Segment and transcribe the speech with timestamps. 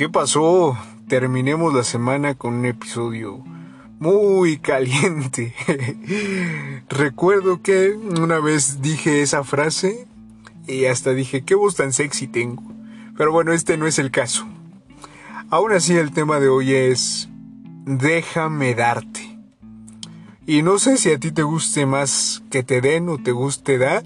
[0.00, 0.78] ¿Qué pasó?
[1.08, 3.44] Terminemos la semana con un episodio
[3.98, 5.54] muy caliente.
[6.88, 10.06] Recuerdo que una vez dije esa frase
[10.66, 12.62] y hasta dije, qué voz tan sexy tengo.
[13.14, 14.46] Pero bueno, este no es el caso.
[15.50, 17.28] Aún así el tema de hoy es
[17.84, 19.38] déjame darte.
[20.46, 23.76] Y no sé si a ti te guste más que te den o te guste
[23.76, 24.02] dar.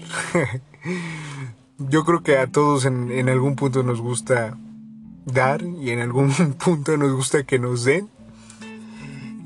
[1.77, 4.57] Yo creo que a todos en, algún punto nos gusta
[5.25, 6.31] dar y en algún
[6.63, 8.09] punto nos gusta que nos den.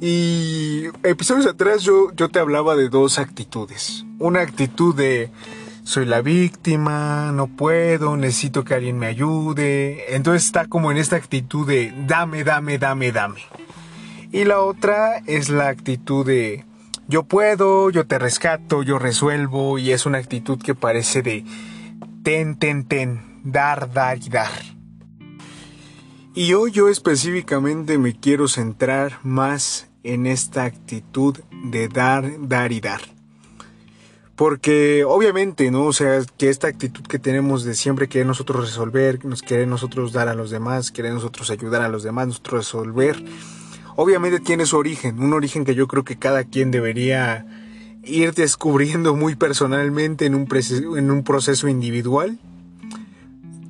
[0.01, 4.05] Y episodios atrás yo, yo te hablaba de dos actitudes.
[4.17, 5.29] Una actitud de
[5.83, 10.15] soy la víctima, no puedo, necesito que alguien me ayude.
[10.15, 13.41] Entonces está como en esta actitud de dame, dame, dame, dame.
[14.31, 16.63] Y la otra es la actitud de
[17.07, 19.79] yo puedo, yo te rescato, yo resuelvo.
[19.79, 21.43] Y es una actitud que parece de
[22.23, 24.78] ten, ten, ten, dar, dar y dar.
[26.35, 32.79] Y hoy yo específicamente me quiero centrar más en esta actitud de dar, dar y
[32.81, 33.01] dar.
[34.35, 35.85] Porque obviamente, ¿no?
[35.85, 40.13] O sea, que esta actitud que tenemos de siempre querer nosotros resolver, nos querer nosotros
[40.13, 43.21] dar a los demás, querer nosotros ayudar a los demás, nosotros resolver,
[43.95, 47.45] obviamente tiene su origen, un origen que yo creo que cada quien debería
[48.03, 50.47] ir descubriendo muy personalmente en un,
[50.95, 52.39] en un proceso individual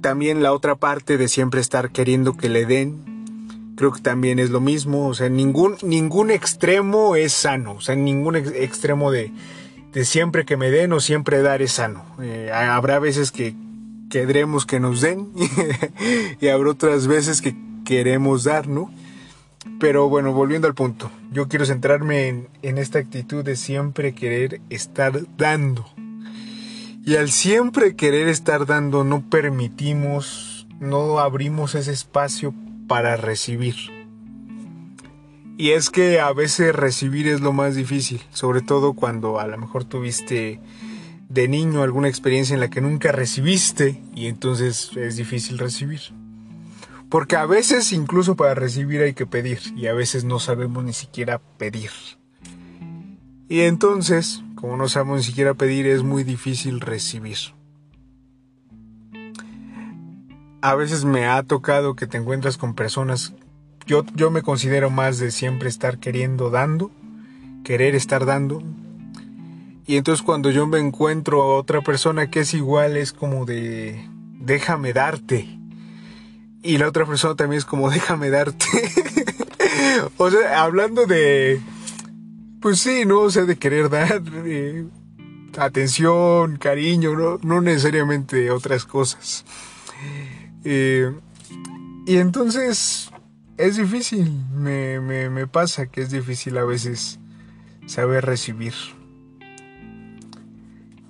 [0.02, 4.50] también la otra parte de siempre estar queriendo que le den, creo que también es
[4.50, 9.32] lo mismo, o sea, ningún, ningún extremo es sano, o sea, ningún extremo de,
[9.94, 12.04] de siempre que me den o siempre dar es sano.
[12.22, 13.56] Eh, habrá veces que
[14.10, 15.30] queremos que nos den
[16.42, 17.56] y habrá otras veces que
[17.86, 18.92] queremos dar, ¿no?
[19.80, 24.62] Pero bueno, volviendo al punto, yo quiero centrarme en, en esta actitud de siempre querer
[24.70, 25.86] estar dando.
[27.06, 32.54] Y al siempre querer estar dando, no permitimos, no abrimos ese espacio
[32.88, 33.76] para recibir.
[35.58, 39.58] Y es que a veces recibir es lo más difícil, sobre todo cuando a lo
[39.58, 40.62] mejor tuviste
[41.30, 46.00] de niño alguna experiencia en la que nunca recibiste y entonces es difícil recibir.
[47.10, 50.94] Porque a veces incluso para recibir hay que pedir y a veces no sabemos ni
[50.94, 51.92] siquiera pedir.
[53.48, 57.38] Y entonces como no sabemos ni siquiera pedir, es muy difícil recibir.
[60.62, 63.34] A veces me ha tocado que te encuentras con personas,
[63.86, 66.92] yo, yo me considero más de siempre estar queriendo dando,
[67.64, 68.62] querer estar dando.
[69.88, 74.10] Y entonces cuando yo me encuentro a otra persona que es igual, es como de,
[74.42, 75.58] déjame darte.
[76.62, 78.66] Y la otra persona también es como, déjame darte.
[80.18, 81.62] o sea, hablando de,
[82.62, 83.22] pues sí, ¿no?
[83.22, 84.22] O sea, de querer dar
[85.58, 87.40] atención, cariño, ¿no?
[87.42, 89.46] no necesariamente otras cosas.
[90.64, 91.12] Eh,
[92.06, 93.12] y entonces
[93.58, 97.20] es difícil, me, me, me pasa que es difícil a veces
[97.86, 98.74] saber recibir.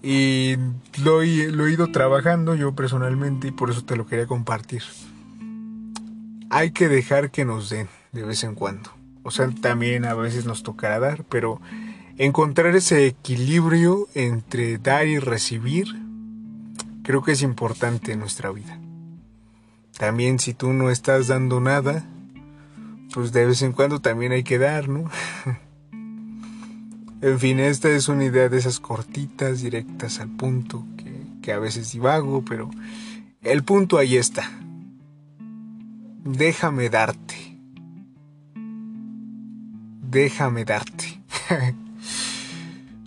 [0.02, 0.56] Y
[1.04, 4.84] lo, lo he ido trabajando yo personalmente y por eso te lo quería compartir.
[6.50, 8.99] Hay que dejar que nos den de vez en cuando.
[9.24, 11.62] O sea, también a veces nos tocará dar, pero
[12.18, 15.88] encontrar ese equilibrio entre dar y recibir
[17.04, 18.80] creo que es importante en nuestra vida.
[19.98, 22.06] También si tú no estás dando nada,
[23.14, 25.10] pues de vez en cuando también hay que dar, ¿no?
[27.22, 31.60] en fin, esta es una idea de esas cortitas, directas al punto, que, que a
[31.60, 32.70] veces divago, pero
[33.42, 34.50] el punto ahí está.
[36.24, 37.49] Déjame darte
[40.10, 41.22] déjame darte.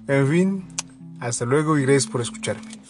[0.06, 0.64] en fin,
[1.20, 2.82] hasta luego y gracias por escucharme.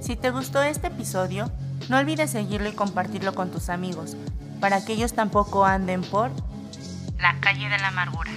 [0.00, 1.50] Si te gustó este episodio,
[1.88, 4.16] no olvides seguirlo y compartirlo con tus amigos,
[4.60, 6.30] para que ellos tampoco anden por
[7.18, 8.30] la calle de la amargura.